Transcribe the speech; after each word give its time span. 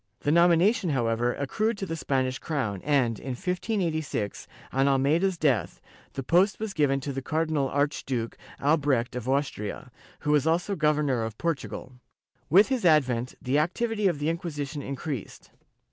The 0.21 0.31
nomination, 0.31 0.89
however, 0.89 1.35
accrued 1.35 1.77
to 1.77 1.85
the 1.85 1.95
Spanish 1.95 2.39
crown 2.39 2.81
and, 2.83 3.19
in 3.19 3.33
1586, 3.33 4.47
on 4.73 4.87
Almeida's 4.87 5.37
death, 5.37 5.79
the 6.13 6.23
post 6.23 6.59
was 6.59 6.73
given 6.73 6.99
to 7.01 7.13
the 7.13 7.21
Car 7.21 7.45
dinal 7.45 7.69
Archduke 7.71 8.35
Albrecht 8.59 9.15
of 9.15 9.29
Austria, 9.29 9.91
who 10.21 10.31
was 10.31 10.47
also 10.47 10.75
Governor 10.75 11.21
of 11.23 11.37
Portugal.^ 11.37 11.99
With 12.49 12.69
his 12.69 12.83
advent, 12.83 13.35
the 13.39 13.59
activity 13.59 14.07
of 14.07 14.17
the 14.17 14.29
Inquisition 14.29 14.81
in 14.81 14.95
creased. 14.95 15.51